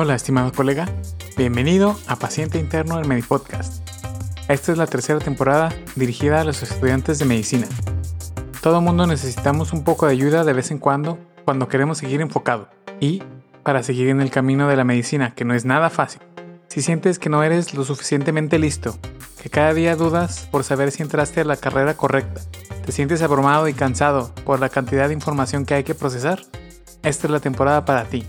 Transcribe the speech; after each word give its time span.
Hola, 0.00 0.14
estimado 0.14 0.52
colega. 0.52 0.86
Bienvenido 1.36 1.98
a 2.06 2.14
Paciente 2.14 2.60
Interno 2.60 2.98
del 2.98 3.08
Medipodcast. 3.08 3.82
Esta 4.48 4.70
es 4.70 4.78
la 4.78 4.86
tercera 4.86 5.18
temporada 5.18 5.74
dirigida 5.96 6.40
a 6.40 6.44
los 6.44 6.62
estudiantes 6.62 7.18
de 7.18 7.24
medicina. 7.24 7.66
Todo 8.62 8.80
mundo 8.80 9.08
necesitamos 9.08 9.72
un 9.72 9.82
poco 9.82 10.06
de 10.06 10.12
ayuda 10.12 10.44
de 10.44 10.52
vez 10.52 10.70
en 10.70 10.78
cuando 10.78 11.18
cuando 11.44 11.66
queremos 11.66 11.98
seguir 11.98 12.20
enfocado 12.20 12.68
y 13.00 13.24
para 13.64 13.82
seguir 13.82 14.06
en 14.06 14.20
el 14.20 14.30
camino 14.30 14.68
de 14.68 14.76
la 14.76 14.84
medicina, 14.84 15.34
que 15.34 15.44
no 15.44 15.52
es 15.52 15.64
nada 15.64 15.90
fácil. 15.90 16.22
Si 16.68 16.80
sientes 16.80 17.18
que 17.18 17.28
no 17.28 17.42
eres 17.42 17.74
lo 17.74 17.82
suficientemente 17.82 18.60
listo, 18.60 18.96
que 19.42 19.50
cada 19.50 19.74
día 19.74 19.96
dudas 19.96 20.46
por 20.52 20.62
saber 20.62 20.92
si 20.92 21.02
entraste 21.02 21.40
a 21.40 21.44
la 21.44 21.56
carrera 21.56 21.94
correcta, 21.94 22.40
te 22.86 22.92
sientes 22.92 23.20
abrumado 23.20 23.66
y 23.66 23.74
cansado 23.74 24.32
por 24.44 24.60
la 24.60 24.68
cantidad 24.68 25.08
de 25.08 25.14
información 25.14 25.66
que 25.66 25.74
hay 25.74 25.82
que 25.82 25.96
procesar, 25.96 26.42
esta 27.02 27.26
es 27.26 27.32
la 27.32 27.40
temporada 27.40 27.84
para 27.84 28.04
ti. 28.04 28.24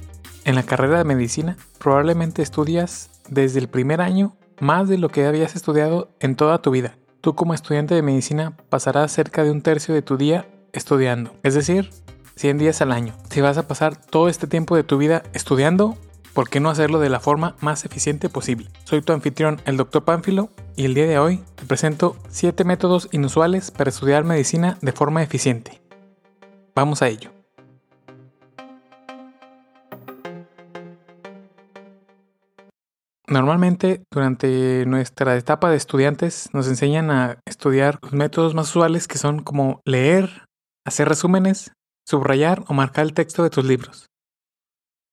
En 0.49 0.55
la 0.55 0.63
carrera 0.63 0.97
de 0.97 1.03
medicina, 1.03 1.57
probablemente 1.77 2.41
estudias 2.41 3.11
desde 3.29 3.59
el 3.59 3.69
primer 3.69 4.01
año 4.01 4.35
más 4.59 4.89
de 4.89 4.97
lo 4.97 5.09
que 5.09 5.27
habías 5.27 5.55
estudiado 5.55 6.09
en 6.19 6.35
toda 6.35 6.59
tu 6.59 6.71
vida. 6.71 6.95
Tú 7.21 7.35
como 7.35 7.53
estudiante 7.53 7.93
de 7.93 8.01
medicina 8.01 8.57
pasarás 8.67 9.11
cerca 9.11 9.43
de 9.43 9.51
un 9.51 9.61
tercio 9.61 9.93
de 9.93 10.01
tu 10.01 10.17
día 10.17 10.49
estudiando, 10.73 11.35
es 11.43 11.53
decir, 11.53 11.91
100 12.35 12.57
días 12.57 12.81
al 12.81 12.91
año. 12.91 13.13
Si 13.29 13.41
vas 13.41 13.59
a 13.59 13.67
pasar 13.67 13.95
todo 13.95 14.27
este 14.27 14.47
tiempo 14.47 14.75
de 14.75 14.81
tu 14.81 14.97
vida 14.97 15.21
estudiando, 15.33 15.95
¿por 16.33 16.49
qué 16.49 16.59
no 16.59 16.71
hacerlo 16.71 16.99
de 16.99 17.09
la 17.09 17.19
forma 17.19 17.55
más 17.59 17.85
eficiente 17.85 18.27
posible? 18.27 18.71
Soy 18.85 19.03
tu 19.03 19.13
anfitrión, 19.13 19.61
el 19.65 19.77
Dr. 19.77 20.03
Pánfilo, 20.03 20.49
y 20.75 20.85
el 20.85 20.95
día 20.95 21.05
de 21.05 21.19
hoy 21.19 21.43
te 21.53 21.65
presento 21.65 22.15
7 22.29 22.63
métodos 22.63 23.07
inusuales 23.11 23.69
para 23.69 23.91
estudiar 23.91 24.23
medicina 24.23 24.79
de 24.81 24.93
forma 24.93 25.21
eficiente. 25.21 25.79
Vamos 26.73 27.03
a 27.03 27.07
ello. 27.07 27.38
Normalmente 33.29 34.03
durante 34.11 34.87
nuestra 34.87 35.37
etapa 35.37 35.69
de 35.69 35.77
estudiantes 35.77 36.49
nos 36.51 36.67
enseñan 36.67 37.11
a 37.11 37.39
estudiar 37.45 37.99
los 38.01 38.11
métodos 38.11 38.55
más 38.55 38.69
usuales 38.69 39.07
que 39.07 39.19
son 39.19 39.43
como 39.43 39.81
leer, 39.85 40.45
hacer 40.83 41.07
resúmenes, 41.07 41.71
subrayar 42.07 42.63
o 42.67 42.73
marcar 42.73 43.05
el 43.05 43.13
texto 43.13 43.43
de 43.43 43.51
tus 43.51 43.63
libros. 43.65 44.07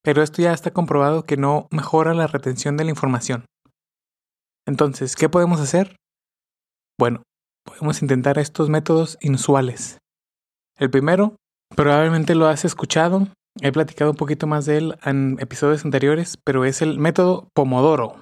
Pero 0.02 0.22
esto 0.22 0.40
ya 0.40 0.54
está 0.54 0.70
comprobado 0.70 1.24
que 1.24 1.36
no 1.36 1.68
mejora 1.70 2.14
la 2.14 2.26
retención 2.26 2.78
de 2.78 2.84
la 2.84 2.90
información. 2.90 3.44
Entonces, 4.66 5.14
¿qué 5.14 5.28
podemos 5.28 5.60
hacer? 5.60 5.96
Bueno, 6.98 7.22
podemos 7.66 8.00
intentar 8.00 8.38
estos 8.38 8.70
métodos 8.70 9.18
inusuales. 9.20 9.98
El 10.78 10.88
primero, 10.88 11.36
probablemente 11.74 12.34
lo 12.34 12.46
has 12.46 12.64
escuchado 12.64 13.28
He 13.62 13.72
platicado 13.72 14.10
un 14.10 14.16
poquito 14.16 14.46
más 14.46 14.66
de 14.66 14.78
él 14.78 14.98
en 15.04 15.38
episodios 15.40 15.84
anteriores, 15.84 16.36
pero 16.44 16.64
es 16.64 16.82
el 16.82 16.98
método 16.98 17.48
Pomodoro. 17.54 18.16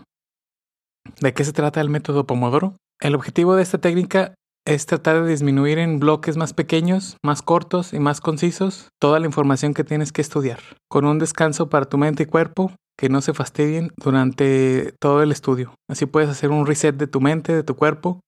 ¿De 1.20 1.34
qué 1.34 1.44
se 1.44 1.52
trata 1.52 1.80
el 1.80 1.90
método 1.90 2.24
Pomodoro? 2.24 2.77
El 3.00 3.14
objetivo 3.14 3.56
de 3.56 3.62
esta 3.62 3.78
técnica 3.78 4.34
es 4.66 4.86
tratar 4.86 5.22
de 5.22 5.28
disminuir 5.28 5.78
en 5.78 5.98
bloques 5.98 6.36
más 6.36 6.55
pequeños, 6.55 7.16
más 7.22 7.42
cortos 7.42 7.92
y 7.92 7.98
más 7.98 8.20
concisos 8.20 8.88
toda 9.00 9.18
la 9.20 9.27
información 9.27 9.74
que 9.74 9.84
tienes 9.84 10.12
que 10.12 10.22
estudiar, 10.22 10.60
con 10.88 11.05
un 11.05 11.18
descanso 11.18 11.68
para 11.68 11.86
tu 11.86 11.98
mente 11.98 12.22
y 12.22 12.27
cuerpo 12.27 12.72
que 12.96 13.08
no 13.08 13.20
se 13.20 13.34
fastidien 13.34 13.90
durante 13.96 14.94
todo 15.00 15.22
el 15.22 15.32
estudio. 15.32 15.74
Así 15.90 16.06
puedes 16.06 16.30
hacer 16.30 16.50
un 16.50 16.64
reset 16.64 16.96
de 16.96 17.08
tu 17.08 17.20
mente, 17.20 17.55
de 17.55 17.64
tu 17.64 17.74
cuerpo, 17.74 18.20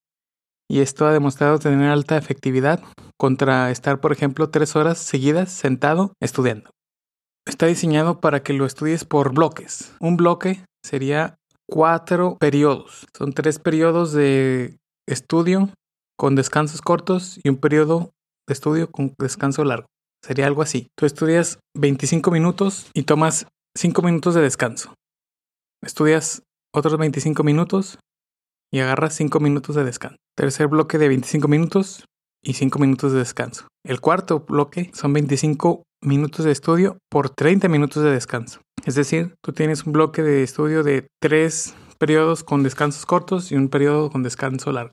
y 0.69 0.81
esto 0.81 1.07
ha 1.07 1.13
demostrado 1.13 1.61
tener 1.61 1.89
alta 1.89 2.17
efectividad 2.17 2.83
contra 3.17 3.71
estar, 3.71 4.01
por 4.01 4.11
ejemplo, 4.11 4.51
tres 4.51 4.75
horas 4.75 4.99
seguidas 4.99 5.53
sentado 5.53 6.13
estudiando. 6.21 6.71
Está 7.47 7.67
diseñado 7.67 8.21
para 8.21 8.43
que 8.43 8.53
lo 8.53 8.67
estudies 8.67 9.05
por 9.05 9.33
bloques. 9.33 9.95
Un 10.01 10.17
bloque 10.17 10.65
sería 10.85 11.37
cuatro 11.69 12.37
periodos. 12.39 13.07
Son 13.17 13.33
tres 13.33 13.61
periodos 13.61 14.13
de 14.13 14.77
estudio 15.09 15.71
con 16.19 16.35
descansos 16.35 16.83
cortos 16.83 17.39
y 17.43 17.49
un 17.49 17.57
periodo 17.57 18.11
de 18.49 18.53
estudio 18.53 18.91
con 18.91 19.15
descanso 19.19 19.65
largo. 19.65 19.87
Sería 20.25 20.47
algo 20.47 20.63
así. 20.63 20.89
Tú 20.97 21.07
estudias 21.07 21.61
25 21.77 22.33
minutos 22.33 22.91
y 22.95 23.05
tomas 23.05 23.47
5 23.77 24.03
minutos 24.03 24.35
de 24.35 24.41
descanso. 24.41 24.95
Estudias 25.83 26.43
otros 26.75 26.99
25 26.99 27.45
minutos 27.45 27.99
y 28.73 28.81
agarras 28.81 29.15
5 29.15 29.39
minutos 29.39 29.77
de 29.77 29.85
descanso. 29.85 30.17
Tercer 30.37 30.67
bloque 30.67 30.99
de 30.99 31.09
25 31.09 31.47
minutos 31.47 32.05
y 32.43 32.55
5 32.55 32.79
minutos 32.81 33.13
de 33.13 33.19
descanso. 33.19 33.69
El 33.85 34.01
cuarto 34.01 34.41
bloque 34.41 34.91
son 34.95 35.13
25 35.13 35.85
minutos 36.07 36.45
de 36.45 36.53
estudio 36.53 36.99
por 37.11 37.31
30 37.31 37.69
minutos 37.69 38.03
de 38.03 38.11
descanso. 38.11 38.61
Es 38.85 38.95
decir, 38.95 39.35
tú 39.43 39.53
tienes 39.53 39.85
un 39.85 39.93
bloque 39.93 40.23
de 40.23 40.43
estudio 40.43 40.83
de 40.85 41.09
tres 41.21 41.75
periodos 41.99 42.45
con 42.45 42.63
descansos 42.63 43.05
cortos 43.05 43.51
y 43.51 43.57
un 43.57 43.69
periodo 43.69 44.11
con 44.11 44.23
descanso 44.23 44.71
largo. 44.71 44.93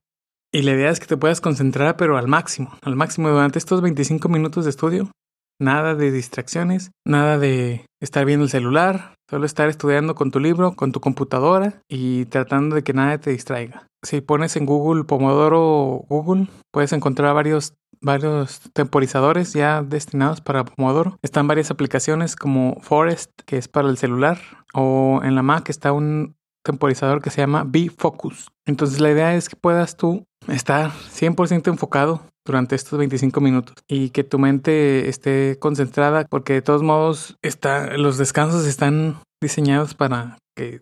Y 0.51 0.63
la 0.63 0.71
idea 0.71 0.89
es 0.89 0.99
que 0.99 1.05
te 1.05 1.17
puedas 1.17 1.41
concentrar 1.41 1.97
pero 1.97 2.17
al 2.17 2.27
máximo, 2.27 2.75
al 2.81 2.95
máximo 2.95 3.29
durante 3.29 3.59
estos 3.59 3.81
25 3.81 4.27
minutos 4.29 4.65
de 4.65 4.71
estudio. 4.71 5.11
Nada 5.59 5.93
de 5.93 6.11
distracciones, 6.11 6.91
nada 7.05 7.37
de 7.37 7.85
estar 8.01 8.25
viendo 8.25 8.45
el 8.45 8.49
celular, 8.49 9.13
solo 9.29 9.45
estar 9.45 9.69
estudiando 9.69 10.15
con 10.15 10.31
tu 10.31 10.39
libro, 10.39 10.75
con 10.75 10.91
tu 10.91 10.99
computadora 10.99 11.79
y 11.87 12.25
tratando 12.25 12.75
de 12.75 12.83
que 12.83 12.93
nada 12.93 13.19
te 13.19 13.29
distraiga. 13.29 13.85
Si 14.03 14.21
pones 14.21 14.55
en 14.55 14.65
Google 14.65 15.03
Pomodoro 15.03 16.03
Google, 16.09 16.47
puedes 16.71 16.91
encontrar 16.91 17.35
varios 17.35 17.73
varios 18.03 18.59
temporizadores 18.73 19.53
ya 19.53 19.81
destinados 19.81 20.41
para 20.41 20.65
Pomodoro. 20.65 21.17
Están 21.23 21.47
varias 21.47 21.71
aplicaciones 21.71 22.35
como 22.35 22.77
Forest, 22.81 23.31
que 23.45 23.57
es 23.57 23.67
para 23.67 23.89
el 23.89 23.97
celular, 23.97 24.39
o 24.73 25.21
en 25.23 25.35
la 25.35 25.41
Mac 25.41 25.69
está 25.69 25.91
un 25.91 26.35
temporizador 26.63 27.21
que 27.21 27.29
se 27.29 27.41
llama 27.41 27.63
B-Focus. 27.65 28.47
Entonces 28.65 28.99
la 28.99 29.11
idea 29.11 29.35
es 29.35 29.49
que 29.49 29.55
puedas 29.55 29.97
tú 29.97 30.25
estar 30.47 30.91
100% 30.91 31.67
enfocado 31.67 32.21
durante 32.45 32.75
estos 32.75 32.99
25 32.99 33.39
minutos 33.41 33.75
y 33.87 34.09
que 34.09 34.23
tu 34.23 34.39
mente 34.39 35.07
esté 35.09 35.57
concentrada 35.59 36.25
porque 36.29 36.53
de 36.53 36.61
todos 36.61 36.83
modos 36.83 37.37
está, 37.41 37.97
los 37.97 38.17
descansos 38.17 38.65
están 38.65 39.17
diseñados 39.41 39.93
para 39.93 40.37
que 40.55 40.81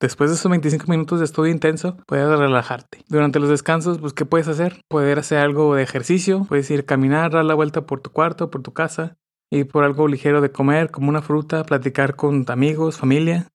Después 0.00 0.30
de 0.30 0.36
esos 0.36 0.50
25 0.50 0.86
minutos 0.88 1.18
de 1.18 1.26
estudio 1.26 1.52
intenso, 1.52 1.98
puedes 2.06 2.26
relajarte. 2.26 3.04
Durante 3.08 3.38
los 3.38 3.50
descansos, 3.50 3.98
pues, 3.98 4.14
¿qué 4.14 4.24
puedes 4.24 4.48
hacer? 4.48 4.80
Poder 4.88 5.18
hacer 5.18 5.38
algo 5.38 5.74
de 5.74 5.82
ejercicio, 5.82 6.46
puedes 6.48 6.70
ir 6.70 6.80
a 6.80 6.84
caminar, 6.84 7.32
dar 7.32 7.44
la 7.44 7.54
vuelta 7.54 7.84
por 7.84 8.00
tu 8.00 8.10
cuarto, 8.10 8.50
por 8.50 8.62
tu 8.62 8.72
casa, 8.72 9.18
ir 9.50 9.68
por 9.68 9.84
algo 9.84 10.08
ligero 10.08 10.40
de 10.40 10.50
comer, 10.50 10.90
como 10.90 11.10
una 11.10 11.20
fruta, 11.20 11.64
platicar 11.64 12.16
con 12.16 12.46
amigos, 12.48 12.96
familia, 12.96 13.48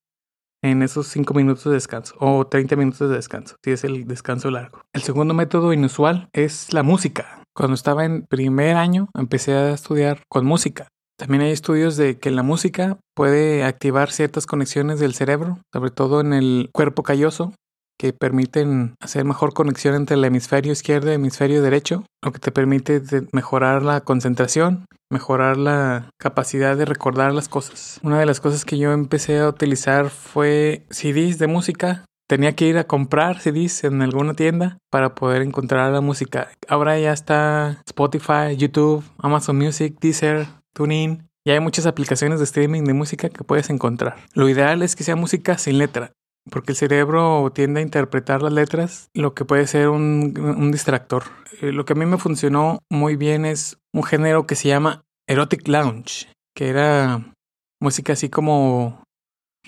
en 0.62 0.84
esos 0.84 1.08
5 1.08 1.34
minutos 1.34 1.64
de 1.64 1.72
descanso, 1.72 2.16
o 2.20 2.46
30 2.46 2.76
minutos 2.76 3.10
de 3.10 3.16
descanso, 3.16 3.56
si 3.64 3.72
es 3.72 3.84
el 3.84 4.06
descanso 4.06 4.52
largo. 4.52 4.82
El 4.94 5.02
segundo 5.02 5.34
método 5.34 5.74
inusual 5.74 6.30
es 6.32 6.72
la 6.74 6.84
música. 6.84 7.42
Cuando 7.56 7.74
estaba 7.74 8.06
en 8.06 8.28
primer 8.28 8.76
año, 8.76 9.10
empecé 9.16 9.54
a 9.54 9.74
estudiar 9.74 10.22
con 10.28 10.46
música. 10.46 10.90
También 11.18 11.44
hay 11.44 11.52
estudios 11.52 11.96
de 11.96 12.18
que 12.20 12.30
la 12.32 12.44
música 12.44 12.98
puede 13.16 13.64
activar 13.64 14.12
ciertas 14.12 14.46
conexiones 14.46 15.00
del 15.00 15.14
cerebro, 15.14 15.60
sobre 15.74 15.92
todo 15.92 16.20
en 16.20 16.34
el 16.34 16.70
cuerpo 16.74 17.04
calloso, 17.04 17.54
que 17.98 18.12
permiten 18.12 18.96
hacer 19.00 19.24
mejor 19.24 19.54
conexión 19.54 19.96
entre 19.96 20.18
el 20.18 20.26
hemisferio 20.26 20.74
izquierdo 20.74 21.08
y 21.08 21.12
el 21.12 21.16
hemisferio 21.16 21.62
derecho, 21.62 22.04
lo 22.22 22.34
que 22.34 22.40
te 22.40 22.52
permite 22.52 23.02
mejorar 23.32 23.84
la 23.84 24.02
concentración, 24.02 24.86
mejorar 25.10 25.56
la 25.56 26.10
capacidad 26.20 26.76
de 26.76 26.86
recordar 26.86 27.34
las 27.34 27.48
cosas. 27.48 28.00
Una 28.04 28.20
de 28.20 28.26
las 28.26 28.42
cosas 28.42 28.66
que 28.66 28.78
yo 28.78 28.92
empecé 28.92 29.40
a 29.40 29.48
utilizar 29.48 30.10
fue 30.10 30.86
CDs 30.90 31.40
de 31.40 31.48
música. 31.48 32.04
Tenía 32.28 32.56
que 32.56 32.66
ir 32.66 32.78
a 32.78 32.86
comprar 32.86 33.40
CDs 33.40 33.84
en 33.84 34.02
alguna 34.02 34.34
tienda 34.34 34.80
para 34.92 35.16
poder 35.16 35.44
encontrar 35.44 35.94
la 35.94 36.02
música. 36.02 36.50
Ahora 36.68 37.00
ya 37.00 37.14
está 37.14 37.82
Spotify, 37.86 38.58
YouTube, 38.58 39.06
Amazon 39.20 39.58
Music, 39.58 39.96
Deezer, 40.02 40.48
TuneIn. 40.76 41.28
Y 41.48 41.52
hay 41.52 41.60
muchas 41.60 41.86
aplicaciones 41.86 42.40
de 42.40 42.46
streaming 42.46 42.84
de 42.84 42.94
música 42.94 43.30
que 43.30 43.44
puedes 43.44 43.70
encontrar. 43.70 44.18
Lo 44.34 44.50
ideal 44.50 44.82
es 44.82 44.96
que 44.96 45.04
sea 45.04 45.16
música 45.16 45.58
sin 45.58 45.78
letra, 45.78 46.12
porque 46.50 46.72
el 46.72 46.76
cerebro 46.76 47.52
tiende 47.54 47.80
a 47.80 47.84
interpretar 47.84 48.42
las 48.42 48.54
letras, 48.54 49.10
lo 49.14 49.34
que 49.36 49.46
puede 49.46 49.68
ser 49.68 49.90
un, 49.90 50.72
distractor. 50.72 51.24
Eh, 51.62 51.72
lo 51.72 51.86
que 51.86 51.94
a 51.94 51.96
mí 51.96 52.06
me 52.06 52.18
funcionó 52.18 52.80
muy 52.90 53.16
bien 53.16 53.46
es 53.46 53.78
un 53.94 54.04
género 54.04 54.48
que 54.48 54.56
se 54.56 54.70
llama 54.70 55.04
Erotic 55.28 55.68
Lounge, 55.68 56.28
que 56.56 56.70
era 56.70 57.32
música 57.80 58.14
así 58.14 58.30
como 58.30 59.04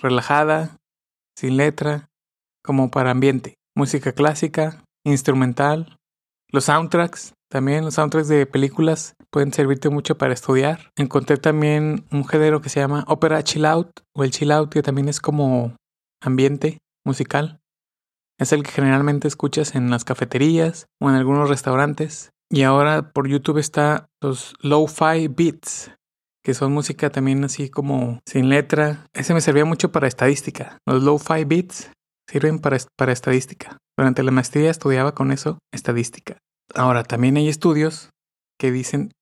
relajada, 0.00 0.76
sin 1.36 1.56
letra, 1.56 2.08
como 2.64 2.90
para 2.90 3.12
ambiente. 3.12 3.54
Música 3.76 4.12
clásica, 4.12 4.82
instrumental. 5.04 5.96
Los 6.50 6.64
soundtracks 6.64 7.34
también 7.48 7.84
los 7.84 7.94
soundtracks 7.94 8.28
de 8.28 8.46
películas 8.46 9.14
pueden 9.30 9.52
servirte 9.52 9.88
mucho 9.88 10.18
para 10.18 10.34
estudiar. 10.34 10.92
Encontré 10.96 11.36
también 11.36 12.04
un 12.10 12.26
género 12.26 12.60
que 12.60 12.68
se 12.68 12.80
llama 12.80 13.04
Opera 13.08 13.42
Chill 13.42 13.64
Out 13.64 14.00
o 14.14 14.24
el 14.24 14.30
Chill 14.30 14.52
Out 14.52 14.70
que 14.70 14.82
también 14.82 15.08
es 15.08 15.20
como 15.20 15.76
ambiente 16.22 16.78
musical. 17.04 17.60
Es 18.38 18.52
el 18.52 18.62
que 18.62 18.70
generalmente 18.70 19.26
escuchas 19.26 19.74
en 19.74 19.90
las 19.90 20.04
cafeterías 20.04 20.86
o 21.00 21.10
en 21.10 21.16
algunos 21.16 21.48
restaurantes. 21.48 22.30
Y 22.50 22.62
ahora 22.62 23.10
por 23.12 23.28
YouTube 23.28 23.58
está 23.58 24.08
los 24.22 24.54
Lo-Fi 24.62 25.28
Beats, 25.28 25.90
que 26.48 26.54
son 26.54 26.72
música 26.72 27.10
también 27.10 27.44
así 27.44 27.68
como 27.68 28.20
sin 28.24 28.48
letra. 28.48 29.06
Ese 29.12 29.34
me 29.34 29.42
servía 29.42 29.66
mucho 29.66 29.92
para 29.92 30.08
estadística. 30.08 30.78
Los 30.86 31.02
low-fi 31.02 31.44
beats 31.44 31.90
sirven 32.26 32.58
para, 32.58 32.78
para 32.96 33.12
estadística. 33.12 33.76
Durante 33.98 34.22
la 34.22 34.30
maestría 34.30 34.70
estudiaba 34.70 35.14
con 35.14 35.30
eso 35.30 35.58
estadística. 35.74 36.38
Ahora, 36.74 37.04
también 37.04 37.36
hay 37.36 37.48
estudios 37.48 38.10
que 38.58 38.70
dicen 38.72 39.12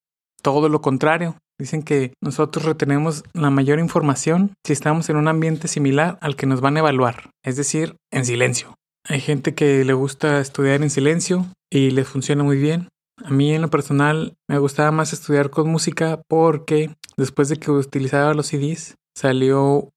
todo 0.43 0.69
lo 0.69 0.81
contrario. 0.81 1.37
Dicen 1.58 1.82
que 1.82 2.12
nosotros 2.22 2.66
retenemos 2.66 3.25
la 3.32 3.50
mayor 3.50 3.78
información 3.78 4.52
si 4.64 4.75
estamos 4.75 5.08
en 5.08 5.16
un 5.16 5.26
ambiente 5.26 5.69
similar 5.69 6.19
al 6.20 6.37
que 6.37 6.46
nos 6.46 6.60
van 6.60 6.76
a 6.76 6.81
evaluar, 6.81 7.31
es 7.43 7.56
decir, 7.56 7.96
en 8.12 8.26
silencio. 8.26 8.75
Hay 9.08 9.20
gente 9.20 9.54
que 9.54 9.84
le 9.84 9.94
gusta 9.94 10.40
estudiar 10.40 10.82
en 10.82 10.90
silencio 10.90 11.46
y 11.70 11.90
le 11.90 12.04
funciona 12.04 12.43
muy 12.43 12.58
bien. 12.58 12.88
A 13.25 13.31
mí 13.31 13.54
en 13.54 13.62
lo 13.62 13.70
personal 13.70 14.34
me 14.48 14.58
gustaba 14.58 14.90
más 14.90 15.14
estudiar 15.14 15.48
con 15.48 15.70
música 15.70 16.20
porque 16.28 16.94
después 17.16 17.48
de 17.48 17.56
que 17.56 17.70
utilizaba 17.70 18.34
los 18.34 18.48
CDs 18.48 18.96
salió 19.16 19.88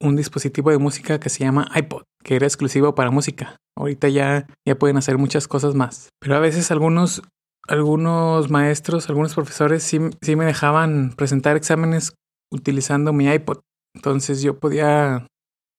un 0.00 0.16
dispositivo 0.16 0.70
de 0.70 0.78
música 0.78 1.20
que 1.20 1.28
se 1.28 1.44
llama 1.44 1.70
iPod, 1.74 2.04
que 2.24 2.36
era 2.36 2.46
exclusivo 2.46 2.94
para 2.94 3.10
música. 3.10 3.56
Ahorita 3.76 4.08
ya, 4.08 4.46
ya 4.66 4.78
pueden 4.78 4.96
hacer 4.96 5.18
muchas 5.18 5.46
cosas 5.48 5.74
más. 5.74 6.08
Pero 6.20 6.36
a 6.36 6.40
veces 6.40 6.70
algunos, 6.70 7.22
algunos 7.68 8.50
maestros, 8.50 9.08
algunos 9.08 9.34
profesores 9.34 9.82
sí, 9.82 9.98
sí 10.22 10.36
me 10.36 10.44
dejaban 10.44 11.12
presentar 11.16 11.56
exámenes 11.56 12.14
utilizando 12.50 13.12
mi 13.12 13.28
iPod. 13.28 13.58
Entonces 13.94 14.42
yo 14.42 14.58
podía 14.58 15.26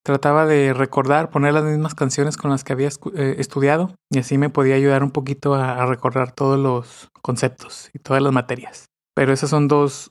Trataba 0.04 0.48
de 0.48 0.74
recordar, 0.74 1.30
poner 1.30 1.54
las 1.54 1.64
mismas 1.64 1.94
canciones 1.94 2.36
con 2.36 2.50
las 2.50 2.64
que 2.64 2.74
había 2.74 2.90
eh, 3.16 3.36
estudiado 3.38 3.94
y 4.10 4.18
así 4.18 4.40
me 4.40 4.50
podía 4.50 4.74
ayudar 4.74 5.04
un 5.04 5.12
poquito 5.12 5.54
a, 5.54 5.86
recordar 5.86 6.32
todos 6.32 6.60
los 6.60 7.10
conceptos 7.22 7.92
y 7.94 8.00
todas 8.00 8.24
las 8.24 8.34
materias. 8.34 8.86
Pero 9.16 9.32
esas 9.32 9.52
son 9.52 9.68
dos 9.68 10.10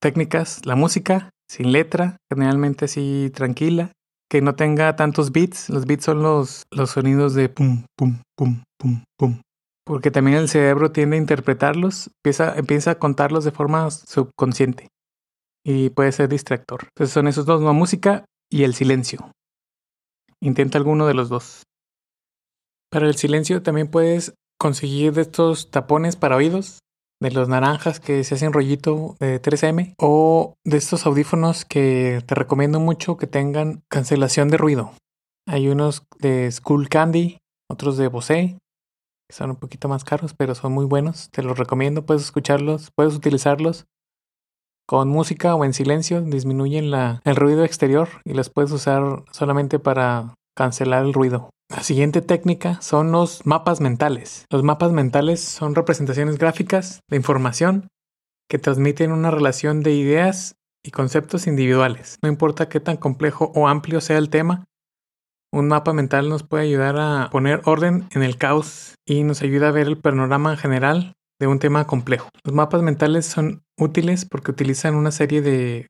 técnicas, 0.00 0.64
la 0.64 0.76
música 0.76 1.30
sin 1.48 1.72
letra, 1.72 2.16
generalmente 2.30 2.86
así 2.86 3.30
tranquila, 3.34 3.92
que 4.30 4.40
no 4.40 4.54
tenga 4.54 4.96
tantos 4.96 5.30
beats. 5.30 5.68
Los 5.68 5.84
beats 5.84 6.04
son 6.04 6.22
los, 6.22 6.62
los 6.70 6.90
sonidos 6.90 7.34
de 7.34 7.48
pum, 7.48 7.84
pum, 7.96 8.22
pum, 8.34 8.62
pum, 8.78 9.04
pum. 9.18 9.40
Porque 9.84 10.10
también 10.10 10.38
el 10.38 10.48
cerebro 10.48 10.92
tiende 10.92 11.16
a 11.16 11.20
interpretarlos, 11.20 12.10
empieza, 12.24 12.90
a 12.90 12.98
contarlos 12.98 13.44
de 13.44 13.50
forma 13.50 13.90
subconsciente 13.90 14.88
y 15.64 15.90
puede 15.90 16.12
ser 16.12 16.28
distractor. 16.28 16.84
Entonces 16.84 17.12
son 17.12 17.28
esos 17.28 17.46
dos, 17.46 17.60
la 17.62 17.72
música 17.72 18.24
y 18.50 18.62
el 18.62 18.74
silencio. 18.74 19.32
Intenta 20.40 20.78
alguno 20.78 21.06
de 21.06 21.14
los 21.14 21.28
dos. 21.28 21.64
Para 22.90 23.06
el 23.06 23.16
silencio 23.16 23.62
también 23.62 23.88
puedes 23.88 24.34
conseguir 24.58 25.12
de 25.12 25.22
estos 25.22 25.70
tapones 25.70 26.16
para 26.16 26.36
oídos, 26.36 26.78
de 27.22 27.30
los 27.30 27.48
naranjas 27.48 28.00
que 28.00 28.24
se 28.24 28.34
hacen 28.34 28.52
rollito 28.52 29.16
de 29.20 29.40
3M, 29.40 29.94
o 29.98 30.54
de 30.64 30.76
estos 30.76 31.06
audífonos 31.06 31.64
que 31.64 32.20
te 32.26 32.34
recomiendo 32.34 32.80
mucho 32.80 33.16
que 33.16 33.28
tengan 33.28 33.82
cancelación 33.88 34.48
de 34.48 34.56
ruido. 34.56 34.92
Hay 35.46 35.68
unos 35.68 36.04
de 36.18 36.50
School 36.50 36.88
Candy, 36.88 37.38
otros 37.70 37.96
de 37.96 38.08
Bose, 38.08 38.58
que 39.28 39.36
son 39.36 39.50
un 39.50 39.56
poquito 39.56 39.88
más 39.88 40.02
caros, 40.02 40.34
pero 40.34 40.54
son 40.54 40.72
muy 40.72 40.84
buenos. 40.84 41.30
Te 41.30 41.42
los 41.42 41.56
recomiendo, 41.58 42.04
puedes 42.04 42.22
escucharlos, 42.22 42.90
puedes 42.94 43.14
utilizarlos 43.14 43.86
con 44.88 45.08
música 45.08 45.54
o 45.54 45.64
en 45.64 45.74
silencio 45.74 46.22
disminuyen 46.22 46.90
la, 46.90 47.22
el 47.24 47.36
ruido 47.36 47.64
exterior 47.64 48.08
y 48.24 48.34
las 48.34 48.50
puedes 48.50 48.72
usar 48.72 49.22
solamente 49.30 49.78
para 49.78 50.34
cancelar 50.56 51.04
el 51.04 51.14
ruido. 51.14 51.50
La 51.74 51.82
siguiente 51.82 52.20
técnica 52.20 52.80
son 52.82 53.12
los 53.12 53.46
mapas 53.46 53.80
mentales. 53.80 54.44
Los 54.50 54.62
mapas 54.62 54.92
mentales 54.92 55.40
son 55.40 55.74
representaciones 55.74 56.36
gráficas 56.36 57.00
de 57.08 57.16
información 57.16 57.88
que 58.48 58.58
transmiten 58.58 59.10
una 59.10 59.30
relación 59.30 59.82
de 59.82 59.94
ideas 59.94 60.54
y 60.84 60.90
conceptos 60.90 61.46
individuales. 61.46 62.18
No 62.22 62.28
importa 62.28 62.68
qué 62.68 62.78
tan 62.78 62.98
complejo 62.98 63.52
o 63.54 63.68
amplio 63.68 64.02
sea 64.02 64.18
el 64.18 64.28
tema, 64.28 64.64
un 65.50 65.68
mapa 65.68 65.92
mental 65.92 66.28
nos 66.28 66.42
puede 66.42 66.64
ayudar 66.64 66.96
a 66.98 67.28
poner 67.30 67.62
orden 67.64 68.08
en 68.12 68.22
el 68.22 68.36
caos 68.36 68.94
y 69.06 69.22
nos 69.22 69.42
ayuda 69.42 69.68
a 69.68 69.72
ver 69.72 69.86
el 69.86 69.98
panorama 69.98 70.56
general 70.56 71.14
de 71.40 71.46
un 71.46 71.58
tema 71.58 71.86
complejo. 71.86 72.28
Los 72.44 72.54
mapas 72.54 72.82
mentales 72.82 73.26
son 73.26 73.62
útiles 73.78 74.24
porque 74.24 74.50
utilizan 74.50 74.94
una 74.94 75.10
serie 75.10 75.42
de 75.42 75.88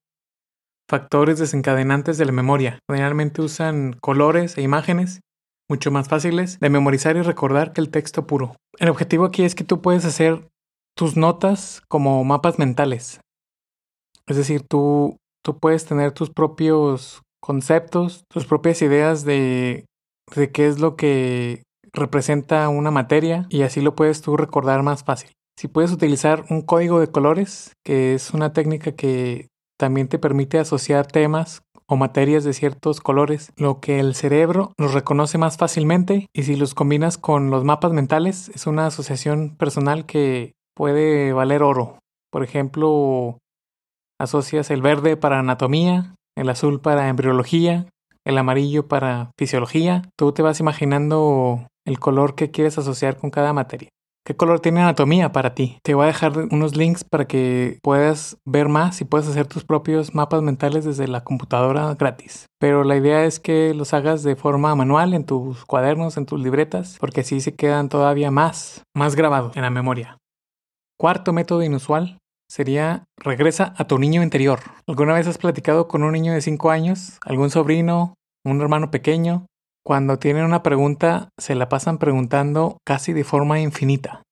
factores 0.88 1.38
desencadenantes 1.38 2.18
de 2.18 2.24
la 2.24 2.32
memoria. 2.32 2.78
Generalmente 2.88 3.42
usan 3.42 3.96
colores 4.00 4.58
e 4.58 4.62
imágenes 4.62 5.20
mucho 5.68 5.90
más 5.90 6.08
fáciles 6.08 6.58
de 6.60 6.70
memorizar 6.70 7.16
y 7.16 7.22
recordar 7.22 7.72
que 7.72 7.80
el 7.80 7.90
texto 7.90 8.26
puro. 8.26 8.56
El 8.78 8.88
objetivo 8.88 9.24
aquí 9.24 9.44
es 9.44 9.54
que 9.54 9.64
tú 9.64 9.80
puedes 9.80 10.04
hacer 10.04 10.48
tus 10.96 11.16
notas 11.16 11.82
como 11.88 12.22
mapas 12.24 12.58
mentales. 12.58 13.20
Es 14.26 14.36
decir, 14.36 14.62
tú, 14.68 15.16
tú 15.42 15.58
puedes 15.58 15.84
tener 15.86 16.12
tus 16.12 16.30
propios 16.30 17.22
conceptos, 17.40 18.24
tus 18.28 18.46
propias 18.46 18.82
ideas 18.82 19.24
de, 19.24 19.86
de 20.34 20.50
qué 20.50 20.68
es 20.68 20.78
lo 20.78 20.96
que 20.96 21.62
representa 21.92 22.68
una 22.68 22.90
materia 22.90 23.46
y 23.50 23.62
así 23.62 23.80
lo 23.80 23.94
puedes 23.94 24.22
tú 24.22 24.36
recordar 24.36 24.82
más 24.82 25.04
fácil. 25.04 25.30
Si 25.58 25.68
puedes 25.68 25.92
utilizar 25.92 26.44
un 26.50 26.62
código 26.62 27.00
de 27.00 27.08
colores, 27.08 27.72
que 27.84 28.14
es 28.14 28.32
una 28.32 28.52
técnica 28.52 28.92
que 28.92 29.48
también 29.78 30.08
te 30.08 30.18
permite 30.18 30.58
asociar 30.58 31.06
temas 31.06 31.62
o 31.86 31.96
materias 31.96 32.44
de 32.44 32.52
ciertos 32.52 33.00
colores, 33.00 33.52
lo 33.56 33.80
que 33.80 34.00
el 34.00 34.14
cerebro 34.14 34.72
los 34.78 34.94
reconoce 34.94 35.38
más 35.38 35.56
fácilmente 35.56 36.28
y 36.32 36.42
si 36.44 36.56
los 36.56 36.74
combinas 36.74 37.18
con 37.18 37.50
los 37.50 37.64
mapas 37.64 37.92
mentales 37.92 38.50
es 38.54 38.66
una 38.66 38.86
asociación 38.86 39.56
personal 39.56 40.06
que 40.06 40.52
puede 40.74 41.32
valer 41.32 41.62
oro. 41.62 41.98
Por 42.30 42.44
ejemplo, 42.44 43.38
asocias 44.18 44.70
el 44.70 44.82
verde 44.82 45.16
para 45.16 45.38
anatomía, 45.38 46.14
el 46.36 46.48
azul 46.48 46.80
para 46.80 47.08
embriología, 47.08 47.86
el 48.24 48.38
amarillo 48.38 48.88
para 48.88 49.32
fisiología. 49.36 50.02
Tú 50.16 50.32
te 50.32 50.42
vas 50.42 50.60
imaginando 50.60 51.66
el 51.84 51.98
color 51.98 52.34
que 52.34 52.50
quieres 52.50 52.78
asociar 52.78 53.16
con 53.16 53.30
cada 53.30 53.52
materia. 53.52 53.90
¿Qué 54.32 54.36
color 54.36 54.60
tiene 54.60 54.80
anatomía 54.80 55.30
para 55.30 55.54
ti? 55.54 55.76
Te 55.82 55.92
voy 55.92 56.04
a 56.04 56.06
dejar 56.06 56.32
unos 56.50 56.74
links 56.74 57.04
para 57.04 57.26
que 57.26 57.78
puedas 57.82 58.38
ver 58.46 58.70
más 58.70 59.02
y 59.02 59.04
puedas 59.04 59.28
hacer 59.28 59.46
tus 59.46 59.62
propios 59.62 60.14
mapas 60.14 60.40
mentales 60.40 60.86
desde 60.86 61.06
la 61.06 61.22
computadora 61.22 61.94
gratis. 61.96 62.46
Pero 62.58 62.82
la 62.82 62.96
idea 62.96 63.26
es 63.26 63.40
que 63.40 63.74
los 63.74 63.92
hagas 63.92 64.22
de 64.22 64.34
forma 64.34 64.74
manual 64.74 65.12
en 65.12 65.26
tus 65.26 65.66
cuadernos, 65.66 66.16
en 66.16 66.24
tus 66.24 66.40
libretas, 66.40 66.96
porque 66.98 67.20
así 67.20 67.42
se 67.42 67.54
quedan 67.54 67.90
todavía 67.90 68.30
más, 68.30 68.84
más 68.96 69.16
grabados 69.16 69.54
en 69.54 69.64
la 69.64 69.70
memoria. 69.70 70.16
Cuarto 70.98 71.34
método 71.34 71.62
inusual 71.62 72.16
sería 72.50 73.04
regresa 73.18 73.74
a 73.76 73.86
tu 73.86 73.98
niño 73.98 74.22
interior. 74.22 74.60
¿Alguna 74.88 75.12
vez 75.12 75.26
has 75.26 75.36
platicado 75.36 75.88
con 75.88 76.04
un 76.04 76.12
niño 76.12 76.32
de 76.32 76.40
5 76.40 76.70
años? 76.70 77.18
¿Algún 77.20 77.50
sobrino? 77.50 78.14
¿Un 78.46 78.62
hermano 78.62 78.90
pequeño? 78.90 79.44
Cuando 79.84 80.18
tienen 80.18 80.44
una 80.44 80.62
pregunta, 80.62 81.30
se 81.38 81.56
la 81.56 81.68
pasan 81.68 81.98
preguntando 81.98 82.78
casi 82.84 83.12
de 83.12 83.24
forma 83.24 83.58
infinita. 83.58 84.22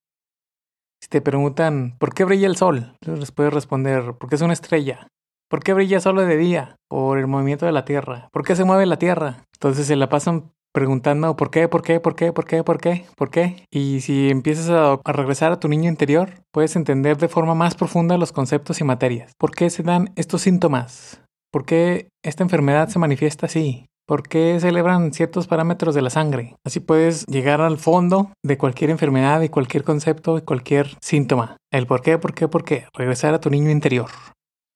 Si 1.02 1.08
te 1.08 1.20
preguntan, 1.20 1.96
¿por 1.98 2.14
qué 2.14 2.24
brilla 2.24 2.46
el 2.46 2.56
sol? 2.56 2.94
Les 3.00 3.32
puedes 3.32 3.52
responder, 3.52 4.14
porque 4.18 4.36
es 4.36 4.42
una 4.42 4.52
estrella. 4.52 5.08
¿Por 5.48 5.64
qué 5.64 5.72
brilla 5.72 5.98
solo 5.98 6.24
de 6.24 6.36
día? 6.36 6.76
Por 6.88 7.18
el 7.18 7.26
movimiento 7.26 7.66
de 7.66 7.72
la 7.72 7.84
Tierra. 7.84 8.28
¿Por 8.32 8.44
qué 8.44 8.54
se 8.54 8.64
mueve 8.64 8.86
la 8.86 8.98
Tierra? 8.98 9.44
Entonces 9.54 9.88
se 9.88 9.96
la 9.96 10.08
pasan 10.08 10.52
preguntando 10.72 11.34
por 11.34 11.50
qué, 11.50 11.66
por 11.66 11.82
qué, 11.82 11.98
por 11.98 12.14
qué, 12.14 12.32
por 12.32 12.44
qué, 12.44 12.62
por 12.62 12.78
qué, 12.78 13.06
por 13.16 13.30
qué. 13.30 13.64
Y 13.72 14.02
si 14.02 14.30
empiezas 14.30 14.70
a, 14.70 15.00
a, 15.04 15.12
regresar 15.12 15.50
a 15.50 15.58
tu 15.58 15.66
niño 15.66 15.90
interior, 15.90 16.30
puedes 16.52 16.76
entender 16.76 17.16
de 17.16 17.26
forma 17.26 17.56
más 17.56 17.74
profunda 17.74 18.16
los 18.18 18.30
conceptos 18.30 18.80
y 18.80 18.84
materias. 18.84 19.32
¿Por 19.36 19.50
qué 19.50 19.68
se 19.70 19.82
dan 19.82 20.12
estos 20.14 20.42
síntomas? 20.42 21.20
¿Por 21.50 21.64
qué 21.64 22.08
esta 22.22 22.44
enfermedad 22.44 22.88
se 22.88 23.00
manifiesta 23.00 23.46
así? 23.46 23.89
¿Por 24.10 24.24
qué 24.24 24.58
celebran 24.58 25.12
ciertos 25.12 25.46
parámetros 25.46 25.94
de 25.94 26.02
la 26.02 26.10
sangre? 26.10 26.56
Así 26.66 26.80
puedes 26.80 27.24
llegar 27.26 27.60
al 27.60 27.78
fondo 27.78 28.32
de 28.44 28.58
cualquier 28.58 28.90
enfermedad, 28.90 29.38
de 29.38 29.52
cualquier 29.52 29.84
concepto, 29.84 30.34
de 30.34 30.42
cualquier 30.42 30.96
síntoma. 31.00 31.58
El 31.72 31.86
por 31.86 32.02
qué, 32.02 32.18
por 32.18 32.34
qué, 32.34 32.48
por 32.48 32.64
qué. 32.64 32.88
Regresar 32.92 33.34
a 33.34 33.40
tu 33.40 33.50
niño 33.50 33.70
interior. 33.70 34.10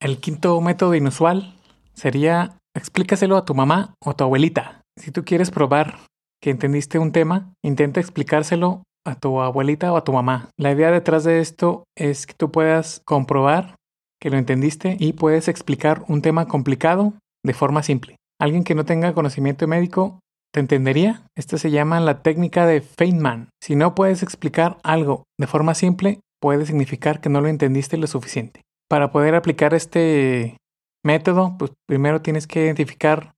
El 0.01 0.19
quinto 0.19 0.61
método 0.61 0.95
inusual 0.95 1.57
sería 1.95 2.59
explícaselo 2.77 3.37
a 3.37 3.45
tu 3.45 3.57
mamá 3.57 3.97
o 4.05 4.15
tu 4.15 4.23
abuelita. 4.23 4.83
Si 4.97 5.11
tú 5.11 5.25
quieres 5.25 5.51
probar 5.51 5.99
que 6.41 6.51
entendiste 6.51 7.01
un 7.01 7.11
tema, 7.11 7.53
intenta 7.61 7.99
explicárselo 7.99 8.85
a 9.05 9.17
tu 9.17 9.41
abuelita 9.41 9.93
o 9.93 9.97
a 9.97 10.05
tu 10.05 10.13
mamá. 10.13 10.51
La 10.57 10.71
idea 10.71 10.93
detrás 10.93 11.25
de 11.25 11.41
esto 11.41 11.83
es 11.97 12.29
que 12.29 12.35
tú 12.35 12.53
puedas 12.53 13.03
comprobar 13.05 13.75
que 14.21 14.31
lo 14.31 14.39
entendiste 14.39 14.97
y 15.01 15.15
puedes 15.15 15.49
explicar 15.49 16.05
un 16.07 16.23
tema 16.23 16.47
complicado 16.47 17.15
de 17.45 17.53
forma 17.53 17.83
simple. 17.83 18.15
Alguien 18.41 18.65
que 18.65 18.75
no 18.75 18.85
tenga 18.85 19.15
conocimiento 19.15 19.67
médico 19.67 20.21
te 20.53 20.61
entendería. 20.61 21.27
Esta 21.37 21.59
se 21.59 21.71
llama 21.71 22.01
la 22.01 22.23
técnica 22.23 22.67
de 22.67 22.81
Feynman. 22.81 23.49
Si 23.63 23.77
no 23.77 23.95
puedes 23.95 24.23
explicar 24.23 24.79
algo 24.83 25.25
de 25.39 25.47
forma 25.47 25.75
simple, 25.75 26.21
puede 26.41 26.67
significar 26.67 27.21
que 27.21 27.29
no 27.29 27.41
lo 27.41 27.49
entendiste 27.49 27.97
lo 27.97 28.07
suficiente. 28.07 28.61
Para 28.89 29.11
poder 29.11 29.35
aplicar 29.35 29.75
este 29.75 30.57
método, 31.05 31.57
pues 31.59 31.73
primero 31.87 32.23
tienes 32.23 32.47
que 32.47 32.65
identificar 32.65 33.33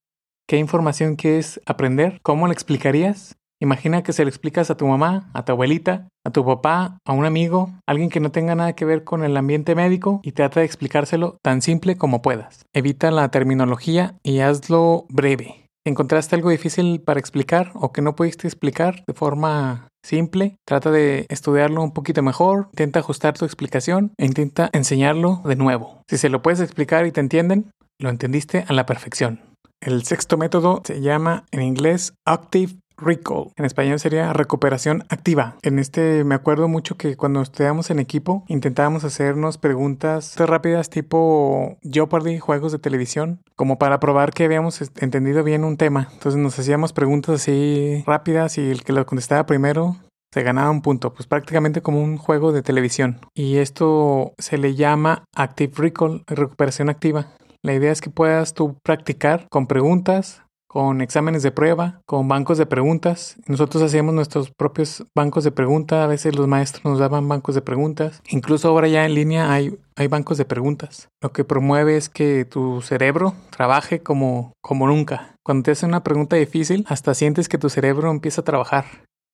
qué 0.49 0.57
información 0.59 1.17
quieres 1.17 1.61
aprender, 1.67 2.21
cómo 2.23 2.47
la 2.47 2.53
explicarías 2.53 3.37
Imagina 3.60 4.02
que 4.02 4.12
se 4.12 4.22
lo 4.22 4.28
explicas 4.28 4.70
a 4.70 4.76
tu 4.76 4.86
mamá, 4.86 5.30
a 5.32 5.44
tu 5.44 5.52
abuelita, 5.52 6.08
a 6.25 6.30
tu 6.30 6.44
papá, 6.44 6.98
a 7.06 7.12
un 7.12 7.25
amigo, 7.25 7.70
alguien 7.86 8.10
que 8.10 8.20
no 8.20 8.30
tenga 8.30 8.54
nada 8.54 8.75
que 8.75 8.84
ver 8.84 9.02
con 9.04 9.25
el 9.25 9.36
ambiente 9.36 9.75
médico 9.75 10.20
y 10.22 10.32
trata 10.32 10.60
de 10.60 10.66
explicárselo 10.66 11.38
tan 11.42 11.62
simple 11.62 11.96
como 11.96 12.20
puedas. 12.20 12.66
Evita 12.75 13.10
la 13.10 13.30
terminología 13.30 14.16
y 14.22 14.40
hazlo 14.40 15.06
breve. 15.08 15.66
¿Encontraste 15.86 16.34
algo 16.34 16.50
difícil 16.50 17.00
para 17.00 17.20
explicar 17.20 17.70
o 17.75 17.92
que 17.92 18.02
no 18.02 18.16
pudiste 18.16 18.46
explicar 18.46 19.04
de 19.06 19.14
forma 19.14 19.88
simple? 20.04 20.56
Trata 20.66 20.90
de 20.90 21.26
estudiarlo 21.28 21.82
un 21.82 21.92
poquito 21.92 22.22
mejor, 22.22 22.68
intenta 22.72 22.98
ajustar 22.98 23.38
tu 23.38 23.44
explicación 23.44 24.12
e 24.18 24.26
intenta 24.26 24.68
enseñarlo 24.72 25.42
de 25.44 25.56
nuevo. 25.56 26.02
Si 26.10 26.18
se 26.18 26.28
lo 26.28 26.42
puedes 26.42 26.60
explicar 26.60 27.06
y 27.06 27.12
te 27.12 27.20
entienden, 27.20 27.70
lo 28.00 28.10
entendiste 28.10 28.64
a 28.66 28.72
la 28.72 28.84
perfección. 28.84 29.40
El 29.80 30.02
sexto 30.04 30.36
método 30.36 30.82
se 30.84 31.00
llama 31.00 31.44
en 31.52 31.62
inglés 31.62 32.14
Active 32.26 32.75
Recall. 32.97 33.53
En 33.57 33.65
español 33.65 33.99
sería 33.99 34.33
recuperación 34.33 35.05
activa. 35.09 35.57
En 35.62 35.79
este 35.79 36.25
me 36.25 36.35
acuerdo 36.35 36.69
mucho 36.69 36.97
que 36.97 37.17
cuando 37.17 37.43
estudiamos 37.43 37.91
en 37.91 37.99
equipo 37.99 38.45
intentábamos 38.49 39.05
hacernos 39.05 39.59
preguntas 39.59 40.35
rápidas 40.37 40.91
tipo 40.91 41.76
Jeopardy, 41.83 42.38
juegos 42.38 42.73
de 42.73 42.79
televisión, 42.79 43.41
como 43.55 43.79
para 43.79 44.00
probar 44.00 44.33
que 44.33 44.45
habíamos 44.45 44.81
entendido 45.00 45.45
bien 45.45 45.65
un 45.65 45.76
tema. 45.76 46.09
Entonces 46.12 46.41
nos 46.41 46.59
hacíamos 46.59 46.93
preguntas 46.93 47.37
así 47.37 48.03
rápidas 48.07 48.59
y 48.59 48.71
el 48.71 48.83
que 48.83 48.93
lo 48.93 49.05
contestaba 49.07 49.47
primero 49.47 49.97
se 50.33 50.43
ganaba 50.43 50.71
un 50.71 50.83
punto, 50.83 51.15
pues 51.15 51.26
prácticamente 51.26 51.81
como 51.81 52.03
un 52.03 52.19
juego 52.19 52.53
de 52.53 52.62
televisión. 52.62 53.21
Y 53.35 53.57
esto 53.57 54.35
se 54.38 54.59
le 54.59 54.75
llama 54.75 55.25
Active 55.35 55.73
Recall, 55.76 56.25
recuperación 56.26 56.91
activa. 56.91 57.29
La 57.62 57.75
idea 57.75 57.91
es 57.91 58.00
que 58.00 58.11
puedas 58.11 58.55
tú 58.55 58.79
practicar 58.85 59.49
con 59.49 59.67
preguntas 59.67 60.43
con 60.76 61.00
exámenes 61.00 61.42
de 61.42 61.52
prueba, 61.52 62.02
con 62.04 62.28
bancos 62.28 62.59
de 62.59 62.66
preguntas. 62.66 63.37
Nosotros 63.47 63.83
hacíamos 63.83 64.12
nuestros 64.14 64.50
propios 64.50 65.06
bancos 65.14 65.42
de 65.42 65.50
preguntas, 65.50 66.04
a 66.04 66.06
veces 66.06 66.37
los 66.37 66.47
maestros 66.47 66.85
nos 66.85 66.99
daban 66.99 67.26
bancos 67.26 67.54
de 67.54 67.62
preguntas. 67.62 68.21
Incluso 68.28 68.68
ahora 68.68 68.87
ya 68.87 69.06
en 69.06 69.14
línea 69.14 69.50
hay, 69.50 69.78
hay 69.97 70.06
bancos 70.09 70.37
de 70.37 70.45
preguntas. 70.45 71.09
Lo 71.23 71.33
que 71.33 71.45
promueve 71.45 71.97
es 71.97 72.11
que 72.11 72.45
tu 72.45 72.83
cerebro 72.83 73.33
trabaje 73.49 74.00
como, 74.00 74.52
como 74.61 74.87
nunca. 74.87 75.37
Cuando 75.42 75.62
te 75.62 75.71
hacen 75.71 75.88
una 75.88 76.04
pregunta 76.04 76.37
difícil, 76.37 76.85
hasta 76.90 77.14
sientes 77.14 77.49
que 77.49 77.56
tu 77.56 77.71
cerebro 77.71 78.11
empieza 78.11 78.42
a 78.42 78.45
trabajar. 78.45 78.85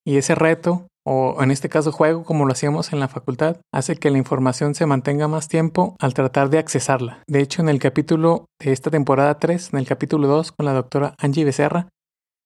Y 0.06 0.18
ese 0.18 0.36
reto 0.36 0.86
o 1.04 1.42
en 1.42 1.50
este 1.50 1.68
caso 1.68 1.92
juego 1.92 2.24
como 2.24 2.44
lo 2.44 2.52
hacíamos 2.52 2.92
en 2.92 3.00
la 3.00 3.08
facultad, 3.08 3.56
hace 3.72 3.96
que 3.96 4.10
la 4.10 4.18
información 4.18 4.74
se 4.74 4.86
mantenga 4.86 5.28
más 5.28 5.48
tiempo 5.48 5.96
al 6.00 6.14
tratar 6.14 6.50
de 6.50 6.58
accesarla. 6.58 7.22
De 7.26 7.40
hecho, 7.40 7.62
en 7.62 7.68
el 7.68 7.78
capítulo 7.78 8.46
de 8.60 8.72
esta 8.72 8.90
temporada 8.90 9.38
3, 9.38 9.70
en 9.72 9.78
el 9.78 9.86
capítulo 9.86 10.28
2 10.28 10.52
con 10.52 10.66
la 10.66 10.72
doctora 10.72 11.14
Angie 11.18 11.44
Becerra, 11.44 11.88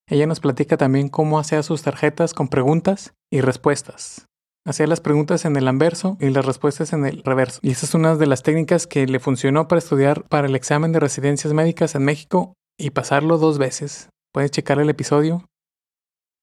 ella 0.08 0.26
nos 0.26 0.40
platica 0.40 0.76
también 0.76 1.08
cómo 1.08 1.38
hacía 1.38 1.62
sus 1.62 1.82
tarjetas 1.82 2.32
con 2.32 2.48
preguntas 2.48 3.14
y 3.30 3.40
respuestas. 3.40 4.26
Hacía 4.64 4.86
las 4.86 5.00
preguntas 5.00 5.44
en 5.44 5.56
el 5.56 5.68
anverso 5.68 6.16
y 6.20 6.30
las 6.30 6.44
respuestas 6.44 6.92
en 6.92 7.06
el 7.06 7.22
reverso. 7.24 7.60
Y 7.62 7.70
esa 7.70 7.86
es 7.86 7.94
una 7.94 8.16
de 8.16 8.26
las 8.26 8.42
técnicas 8.42 8.86
que 8.86 9.06
le 9.06 9.20
funcionó 9.20 9.68
para 9.68 9.78
estudiar 9.78 10.24
para 10.24 10.48
el 10.48 10.56
examen 10.56 10.92
de 10.92 11.00
residencias 11.00 11.52
médicas 11.52 11.94
en 11.94 12.04
México 12.04 12.54
y 12.78 12.90
pasarlo 12.90 13.38
dos 13.38 13.58
veces. 13.58 14.08
Puedes 14.32 14.50
checar 14.50 14.80
el 14.80 14.90
episodio 14.90 15.44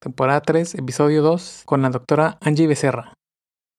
temporada 0.04 0.42
3, 0.42 0.76
episodio 0.76 1.24
2, 1.24 1.64
con 1.66 1.82
la 1.82 1.90
doctora 1.90 2.38
Angie 2.42 2.68
Becerra. 2.68 3.14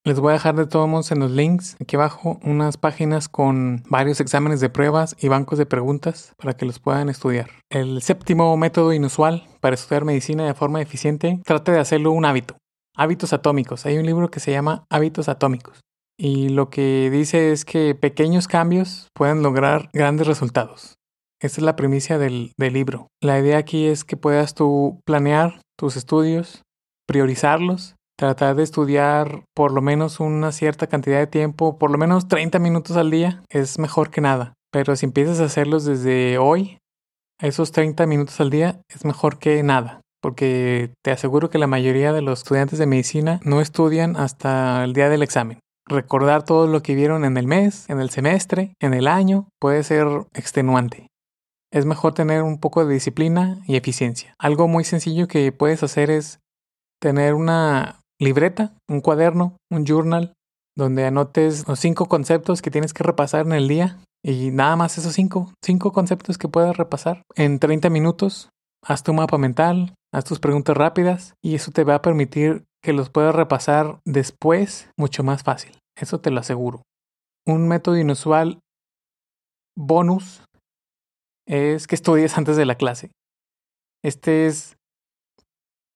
Les 0.03 0.19
voy 0.19 0.31
a 0.31 0.33
dejar 0.33 0.55
de 0.55 0.65
todos 0.65 0.89
modos 0.89 1.11
en 1.11 1.19
los 1.19 1.31
links 1.31 1.77
aquí 1.79 1.95
abajo 1.95 2.39
unas 2.43 2.77
páginas 2.77 3.29
con 3.29 3.83
varios 3.89 4.19
exámenes 4.19 4.59
de 4.59 4.69
pruebas 4.69 5.15
y 5.19 5.27
bancos 5.27 5.59
de 5.59 5.67
preguntas 5.67 6.33
para 6.37 6.53
que 6.53 6.65
los 6.65 6.79
puedan 6.79 7.09
estudiar. 7.09 7.49
El 7.69 8.01
séptimo 8.01 8.57
método 8.57 8.91
inusual 8.91 9.47
para 9.61 9.75
estudiar 9.75 10.03
medicina 10.03 10.45
de 10.45 10.55
forma 10.55 10.81
eficiente, 10.81 11.39
trate 11.45 11.71
de 11.71 11.79
hacerlo 11.79 12.11
un 12.11 12.25
hábito. 12.25 12.57
Hábitos 12.95 13.31
atómicos. 13.33 13.85
Hay 13.85 13.97
un 13.97 14.05
libro 14.05 14.29
que 14.29 14.39
se 14.39 14.51
llama 14.51 14.85
Hábitos 14.89 15.29
atómicos. 15.29 15.81
Y 16.17 16.49
lo 16.49 16.69
que 16.69 17.09
dice 17.11 17.51
es 17.51 17.65
que 17.65 17.93
pequeños 17.93 18.47
cambios 18.47 19.09
pueden 19.13 19.43
lograr 19.43 19.89
grandes 19.93 20.25
resultados. 20.25 20.95
Esta 21.39 21.61
es 21.61 21.65
la 21.65 21.75
primicia 21.75 22.17
del, 22.17 22.53
del 22.57 22.73
libro. 22.73 23.07
La 23.21 23.39
idea 23.39 23.57
aquí 23.57 23.85
es 23.85 24.03
que 24.03 24.17
puedas 24.17 24.55
tú 24.55 25.01
planear 25.05 25.59
tus 25.77 25.97
estudios, 25.97 26.63
priorizarlos, 27.07 27.95
tratar 28.17 28.55
de 28.55 28.63
estudiar 28.63 29.43
por 29.53 29.71
lo 29.71 29.81
menos 29.81 30.19
una 30.19 30.51
cierta 30.51 30.87
cantidad 30.87 31.19
de 31.19 31.27
tiempo, 31.27 31.77
por 31.77 31.91
lo 31.91 31.97
menos 31.97 32.27
30 32.27 32.59
minutos 32.59 32.97
al 32.97 33.11
día, 33.11 33.43
es 33.49 33.79
mejor 33.79 34.09
que 34.09 34.21
nada. 34.21 34.53
Pero 34.71 34.95
si 34.95 35.05
empiezas 35.05 35.39
a 35.39 35.45
hacerlos 35.45 35.85
desde 35.85 36.37
hoy, 36.37 36.77
esos 37.41 37.71
30 37.71 38.05
minutos 38.07 38.39
al 38.39 38.49
día 38.49 38.81
es 38.93 39.05
mejor 39.05 39.37
que 39.37 39.61
nada. 39.63 40.01
Porque 40.21 40.91
te 41.03 41.11
aseguro 41.11 41.49
que 41.49 41.59
la 41.59 41.67
mayoría 41.67 42.13
de 42.13 42.21
los 42.21 42.39
estudiantes 42.39 42.79
de 42.79 42.87
medicina 42.87 43.39
no 43.43 43.61
estudian 43.61 44.15
hasta 44.15 44.83
el 44.83 44.93
día 44.93 45.09
del 45.09 45.21
examen. 45.21 45.59
Recordar 45.87 46.43
todo 46.43 46.65
lo 46.65 46.81
que 46.81 46.95
vieron 46.95 47.25
en 47.25 47.37
el 47.37 47.45
mes, 47.45 47.87
en 47.89 47.99
el 47.99 48.09
semestre, 48.09 48.73
en 48.81 48.95
el 48.95 49.07
año, 49.07 49.49
puede 49.59 49.83
ser 49.83 50.07
extenuante 50.33 51.07
es 51.75 51.85
mejor 51.85 52.13
tener 52.13 52.41
un 52.41 52.57
poco 52.57 52.85
de 52.85 52.93
disciplina 52.93 53.61
y 53.67 53.75
eficiencia. 53.75 54.33
Algo 54.39 54.69
muy 54.69 54.85
sencillo 54.85 55.27
que 55.27 55.51
puedes 55.51 55.83
hacer 55.83 56.09
es 56.09 56.39
tener 57.01 57.33
una 57.33 57.99
libreta, 58.17 58.73
un 58.89 59.01
cuaderno, 59.01 59.57
un 59.69 59.85
journal, 59.85 60.33
donde 60.77 61.05
anotes 61.05 61.67
los 61.67 61.77
cinco 61.77 62.05
conceptos 62.05 62.61
que 62.61 62.71
tienes 62.71 62.93
que 62.93 63.03
repasar 63.03 63.45
en 63.45 63.51
el 63.51 63.67
día 63.67 63.99
y 64.23 64.51
nada 64.51 64.77
más 64.77 64.97
esos 64.97 65.13
cinco, 65.13 65.53
cinco 65.61 65.91
conceptos 65.91 66.37
que 66.37 66.47
puedas 66.47 66.77
repasar 66.77 67.23
en 67.35 67.59
30 67.59 67.89
minutos. 67.89 68.49
Haz 68.81 69.03
tu 69.03 69.13
mapa 69.13 69.37
mental, 69.37 69.95
haz 70.13 70.23
tus 70.23 70.39
preguntas 70.39 70.77
rápidas 70.77 71.33
y 71.43 71.55
eso 71.55 71.71
te 71.71 71.83
va 71.83 71.95
a 71.95 72.01
permitir 72.01 72.63
que 72.81 72.93
los 72.93 73.09
puedas 73.09 73.35
repasar 73.35 73.99
después 74.05 74.89
mucho 74.97 75.23
más 75.23 75.43
fácil. 75.43 75.77
Eso 75.97 76.21
te 76.21 76.31
lo 76.31 76.39
aseguro. 76.39 76.83
Un 77.45 77.67
método 77.67 77.97
inusual 77.97 78.59
bonus 79.77 80.41
es 81.45 81.87
que 81.87 81.95
estudies 81.95 82.37
antes 82.37 82.57
de 82.57 82.65
la 82.65 82.75
clase. 82.75 83.11
Este 84.03 84.47
es 84.47 84.77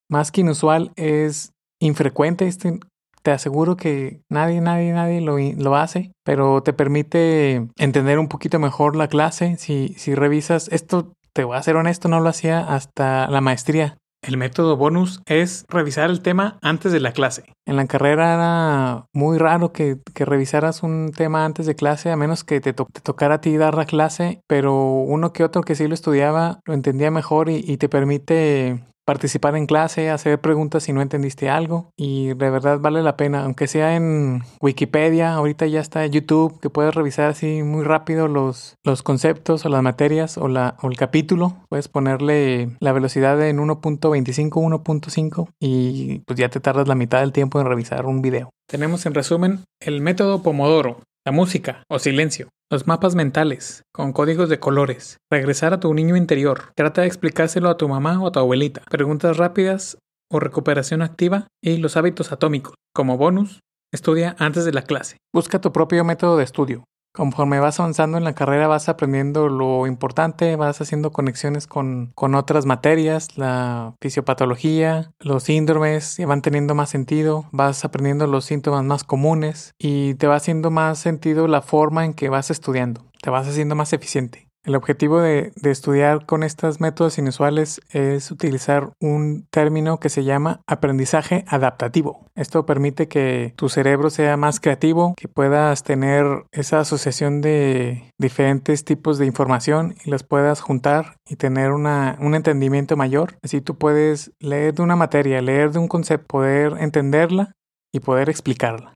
más 0.10 0.32
que 0.32 0.42
inusual, 0.42 0.92
es 0.96 1.52
infrecuente. 1.80 2.48
Este, 2.48 2.80
te 3.22 3.32
aseguro 3.32 3.76
que 3.76 4.22
nadie, 4.30 4.62
nadie, 4.62 4.92
nadie 4.92 5.22
lo, 5.22 5.38
lo, 5.38 5.76
hace, 5.76 6.12
pero 6.24 6.64
te 6.64 6.74
permite 6.74 7.68
entender 7.78 8.20
un 8.20 8.28
poquito 8.28 8.60
mejor 8.60 8.96
la 8.96 9.08
clase. 9.08 9.58
Si, 9.58 9.90
si 9.98 10.16
revisas 10.16 10.70
esto, 10.72 11.14
te 11.34 11.44
voy 11.44 11.58
a 11.58 11.64
ser 11.64 11.76
honesto, 11.76 12.08
no 12.08 12.20
lo 12.20 12.30
hacía 12.30 12.60
hasta 12.60 13.28
la 13.28 13.42
maestría. 13.42 13.98
El 14.22 14.38
método 14.38 14.76
bonus 14.76 15.22
es 15.26 15.66
revisar 15.70 16.10
el 16.10 16.22
tema 16.22 16.58
antes 16.62 16.92
de 16.92 17.00
la 17.00 17.14
clase. 17.14 17.44
En 17.66 17.78
la 17.78 17.88
carrera 17.88 18.34
era 18.34 19.06
muy 19.14 19.38
raro 19.38 19.72
que, 19.72 19.98
revisaras 20.16 20.84
un 20.84 21.12
tema 21.16 21.46
antes 21.46 21.66
de 21.66 21.76
clase, 21.76 22.12
a 22.12 22.18
menos 22.18 22.44
que 22.44 22.60
te, 22.60 22.74
tocara 22.74 23.36
a 23.36 23.42
ti 23.42 23.56
dar 23.58 23.76
la 23.76 23.86
clase, 23.86 24.42
pero 24.48 24.76
uno 24.76 25.32
que 25.32 25.44
otro 25.44 25.62
que 25.62 25.76
sí 25.76 25.88
lo 25.88 25.94
estudiaba 25.94 26.60
lo 26.66 26.74
entendía 26.74 27.12
mejor 27.12 27.50
y 27.50 27.78
te 27.78 27.88
permite 27.88 28.84
participar 29.10 29.56
en 29.56 29.66
clase, 29.66 30.12
hacer 30.12 30.40
preguntas 30.40 30.84
si 30.84 30.94
no 30.94 31.02
entendiste 31.02 31.50
algo. 31.50 31.90
Y 31.98 32.28
de 32.28 32.50
verdad 32.52 32.80
vale 32.80 33.02
la 33.02 33.18
pena, 33.18 33.44
aunque 33.44 33.66
sea 33.66 33.96
en 33.96 34.44
Wikipedia, 34.62 35.34
ahorita 35.34 35.66
ya 35.66 35.80
está 35.80 36.06
YouTube, 36.06 36.60
que 36.60 36.70
puedes 36.70 36.94
revisar 36.94 37.26
así 37.26 37.64
muy 37.64 37.84
rápido 37.84 38.28
los, 38.28 38.76
los 38.84 39.02
conceptos 39.02 39.66
o 39.66 39.70
las 39.70 39.82
materias 39.82 40.38
o, 40.38 40.48
la, 40.48 40.76
o 40.84 40.90
el 40.90 40.96
capítulo, 40.96 41.56
puedes 41.70 41.88
ponerle 41.88 42.78
la 42.80 42.92
velocidad 42.92 43.42
en 43.42 43.58
1.25, 43.58 44.52
1.5 44.52 45.48
y 45.60 46.20
pues 46.28 46.38
ya 46.38 46.50
te 46.50 46.60
tardas 46.60 46.88
la 46.88 46.94
mitad 46.94 47.22
del 47.22 47.32
tiempo 47.32 47.60
en 47.60 47.66
revisar 47.66 48.06
un 48.06 48.22
video. 48.22 48.52
Tenemos 48.68 49.08
en 49.08 49.16
resumen 49.16 49.62
el 49.80 50.02
método 50.02 50.44
Pomodoro, 50.44 51.00
la 51.26 51.32
música 51.32 51.84
o 51.90 52.00
silencio, 52.00 52.50
los 52.72 52.88
mapas 52.88 53.16
mentales, 53.16 53.84
con 53.94 54.14
códigos 54.14 54.50
de 54.50 54.60
colores, 54.60 55.18
regresar 55.32 55.74
a 55.74 55.80
tu 55.80 55.94
niño 55.94 56.16
interior, 56.16 56.72
trata 56.76 57.02
de 57.02 57.08
explicárselo 57.08 57.70
a 57.70 57.78
tu 57.78 57.88
mamá 57.88 58.22
o 58.22 58.28
a 58.28 58.32
tu 58.32 58.40
abuelita, 58.40 58.82
preguntas 58.90 59.38
rápidas 59.38 59.98
o 60.32 60.40
recuperación 60.40 61.02
activa 61.02 61.48
y 61.64 61.78
los 61.78 61.98
hábitos 61.98 62.32
atómicos. 62.32 62.76
Como 62.94 63.18
bonus, 63.18 63.60
estudia 63.94 64.36
antes 64.40 64.66
de 64.66 64.72
la 64.72 64.84
clase. 64.84 65.18
Busca 65.34 65.60
tu 65.60 65.72
propio 65.72 66.04
método 66.04 66.38
de 66.38 66.44
estudio. 66.44 66.84
Conforme 67.12 67.60
vas 67.60 67.80
avanzando 67.80 68.18
en 68.18 68.24
la 68.24 68.36
carrera 68.36 68.68
vas 68.68 68.88
aprendiendo 68.88 69.50
lo 69.50 69.88
importante, 69.88 70.56
vas 70.56 70.80
haciendo 70.80 71.12
conexiones 71.12 71.66
con, 71.66 72.12
con 72.16 72.36
otras 72.36 72.66
materias, 72.66 73.38
la 73.38 73.96
fisiopatología, 74.00 75.12
los 75.20 75.44
síndromes 75.44 76.18
van 76.26 76.42
teniendo 76.42 76.76
más 76.76 76.90
sentido, 76.90 77.50
vas 77.52 77.84
aprendiendo 77.84 78.28
los 78.28 78.46
síntomas 78.46 78.84
más 78.84 79.04
comunes 79.04 79.74
y 79.80 80.14
te 80.16 80.28
va 80.28 80.36
haciendo 80.36 80.70
más 80.70 81.00
sentido 81.00 81.48
la 81.48 81.62
forma 81.62 82.06
en 82.06 82.14
que 82.14 82.30
vas 82.30 82.52
estudiando, 82.52 83.06
te 83.22 83.30
vas 83.30 83.48
haciendo 83.48 83.76
más 83.76 83.92
eficiente. 83.94 84.49
El 84.70 84.76
objetivo 84.76 85.20
de, 85.20 85.52
estudiar 85.64 86.28
con 86.28 86.44
estos 86.44 86.80
métodos 86.80 87.18
inusuales 87.18 87.82
es 87.90 88.30
utilizar 88.30 88.92
un 89.00 89.48
término 89.50 90.00
que 90.00 90.10
se 90.10 90.24
llama 90.24 90.62
aprendizaje 90.68 91.44
adaptativo. 91.48 92.28
Esto 92.36 92.68
permite 92.68 93.08
que 93.08 93.56
tu 93.56 93.68
cerebro 93.70 94.12
sea 94.12 94.38
más 94.38 94.60
creativo, 94.60 95.16
que 95.18 95.28
puedas 95.28 95.82
tener 95.82 96.44
esa 96.52 96.82
asociación 96.82 97.42
de 97.42 98.14
diferentes 98.20 98.86
tipos 98.86 99.18
de 99.18 99.26
información 99.26 99.96
y 100.06 100.12
las 100.12 100.22
puedas 100.22 100.62
juntar 100.62 101.16
y 101.28 101.36
tener 101.36 101.72
un 101.72 102.36
entendimiento 102.36 102.96
mayor. 102.96 103.40
Así 103.42 103.62
tú 103.62 103.76
puedes 103.76 104.34
leer 104.40 104.76
de 104.76 104.84
una 104.84 104.96
materia, 104.96 105.42
leer 105.42 105.72
de 105.72 105.80
un 105.80 105.88
concepto, 105.88 106.28
poder 106.28 106.76
entenderla 106.80 107.54
y 107.92 108.02
poder 108.02 108.30
explicarla. 108.30 108.94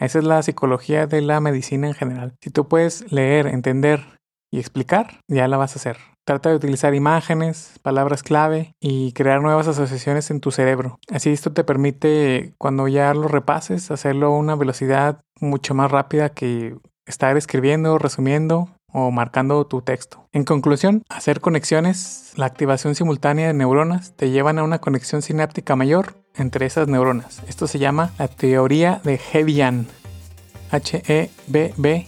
Esa 0.00 0.18
es 0.18 0.24
la 0.24 0.42
psicología 0.42 1.06
de 1.06 1.22
la 1.22 1.40
medicina 1.40 1.86
en 1.86 1.94
general. 1.94 2.34
Si 2.42 2.50
tú 2.50 2.68
puedes 2.68 3.10
leer, 3.10 3.46
entender 3.46 4.13
y 4.54 4.60
explicar, 4.60 5.18
ya 5.26 5.48
la 5.48 5.56
vas 5.56 5.74
a 5.74 5.80
hacer. 5.80 5.96
Trata 6.24 6.48
de 6.50 6.54
utilizar 6.54 6.94
imágenes, 6.94 7.72
palabras 7.82 8.22
clave 8.22 8.76
y 8.80 9.10
crear 9.12 9.42
nuevas 9.42 9.66
asociaciones 9.66 10.30
en 10.30 10.38
tu 10.38 10.52
cerebro. 10.52 11.00
Así 11.10 11.30
esto 11.30 11.52
te 11.52 11.64
permite, 11.64 12.54
cuando 12.56 12.86
ya 12.86 13.12
lo 13.14 13.26
repases, 13.26 13.90
hacerlo 13.90 14.28
a 14.28 14.38
una 14.38 14.54
velocidad 14.54 15.20
mucho 15.40 15.74
más 15.74 15.90
rápida 15.90 16.28
que 16.28 16.76
estar 17.04 17.36
escribiendo, 17.36 17.98
resumiendo 17.98 18.68
o 18.92 19.10
marcando 19.10 19.66
tu 19.66 19.82
texto. 19.82 20.28
En 20.30 20.44
conclusión, 20.44 21.02
hacer 21.08 21.40
conexiones, 21.40 22.32
la 22.36 22.46
activación 22.46 22.94
simultánea 22.94 23.48
de 23.48 23.54
neuronas 23.54 24.14
te 24.14 24.30
llevan 24.30 24.60
a 24.60 24.62
una 24.62 24.78
conexión 24.78 25.20
sináptica 25.20 25.74
mayor 25.74 26.14
entre 26.36 26.66
esas 26.66 26.86
neuronas. 26.86 27.42
Esto 27.48 27.66
se 27.66 27.80
llama 27.80 28.12
la 28.20 28.28
teoría 28.28 29.00
de 29.02 29.20
Hebbian. 29.32 29.88
H-E-B-B-I-A-N 30.70 32.06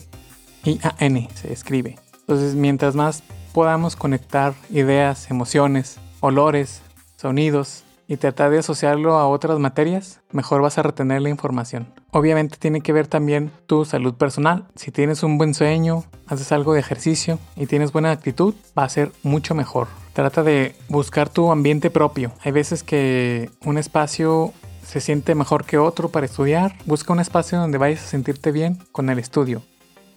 se 1.35 1.53
escribe. 1.53 2.05
Entonces, 2.28 2.56
mientras 2.56 2.97
más 2.97 3.23
podamos 3.52 3.95
conectar 3.95 4.54
ideas, 4.71 5.30
emociones, 5.30 5.99
olores, 6.18 6.83
sonidos 7.16 7.85
y 8.09 8.16
tratar 8.16 8.50
de 8.50 8.59
asociarlo 8.59 9.16
a 9.16 9.28
otras 9.28 9.61
materias, 9.61 10.21
mejor 10.33 10.61
vas 10.61 10.76
a 10.76 10.83
retener 10.83 11.23
la 11.23 11.28
información. 11.28 11.87
Obviamente 12.11 12.56
tiene 12.59 12.80
que 12.80 12.92
ver 12.92 13.06
también 13.06 13.52
tu 13.66 13.85
salud 13.85 14.14
personal. 14.14 14.66
Si 14.75 14.90
tienes 14.90 15.23
un 15.23 15.38
buen 15.38 15.54
sueño, 15.54 16.02
haces 16.26 16.50
algo 16.50 16.75
de 16.75 16.80
ejercicio 16.80 17.38
y 17.54 17.66
tienes 17.66 17.92
buena 17.92 18.11
actitud, 18.11 18.54
va 18.76 18.83
a 18.83 18.88
ser 18.88 19.12
mucho 19.23 19.54
mejor. 19.54 19.87
Trata 20.12 20.42
de 20.42 20.75
buscar 20.88 21.28
tu 21.28 21.52
ambiente 21.52 21.90
propio. 21.90 22.33
Hay 22.42 22.50
veces 22.50 22.83
que 22.83 23.50
un 23.64 23.78
espacio 23.78 24.52
se 24.85 25.00
siente 25.00 25.37
mejor 25.37 25.64
que 25.64 25.78
otro 25.78 26.09
para 26.09 26.26
estudiar. 26.26 26.75
Busca 26.87 27.12
un 27.12 27.21
espacio 27.21 27.59
donde 27.59 27.78
vayas 27.78 28.02
a 28.02 28.09
sentirte 28.09 28.50
bien 28.50 28.78
con 28.90 29.11
el 29.11 29.21
estudio. 29.21 29.62